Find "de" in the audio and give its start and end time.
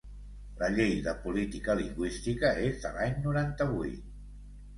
1.07-1.13, 2.87-2.93